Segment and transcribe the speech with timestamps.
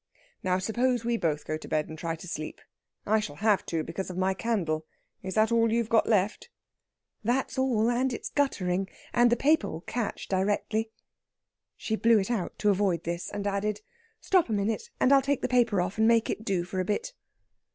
[0.41, 2.59] Now, suppose we both go to bed, and try to sleep.
[3.05, 4.87] I shall have to, because of my candle.
[5.21, 6.49] Is that all you've got left?"
[7.23, 8.89] "That's all, and it's guttering.
[9.13, 10.89] And the paper will catch directly."
[11.77, 13.81] She blew it out to avoid this, and added:
[14.19, 16.85] "Stop a minute and I'll take the paper off, and make it do for a
[16.85, 17.13] bit."